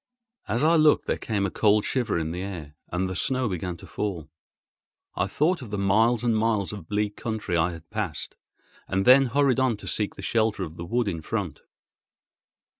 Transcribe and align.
As 0.47 0.63
I 0.63 0.77
looked 0.77 1.05
there 1.05 1.19
came 1.19 1.45
a 1.45 1.51
cold 1.51 1.85
shiver 1.85 2.17
in 2.17 2.31
the 2.31 2.41
air, 2.41 2.73
and 2.89 3.07
the 3.07 3.15
snow 3.15 3.47
began 3.47 3.77
to 3.77 3.85
fall. 3.85 4.31
I 5.13 5.27
thought 5.27 5.61
of 5.61 5.69
the 5.69 5.77
miles 5.77 6.23
and 6.23 6.35
miles 6.35 6.73
of 6.73 6.87
bleak 6.89 7.15
country 7.15 7.55
I 7.55 7.69
had 7.73 7.87
passed, 7.91 8.35
and 8.87 9.05
then 9.05 9.27
hurried 9.27 9.59
on 9.59 9.77
to 9.77 9.87
seek 9.87 10.15
the 10.15 10.23
shelter 10.23 10.63
of 10.63 10.75
the 10.75 10.85
wood 10.85 11.07
in 11.07 11.21
front. 11.21 11.59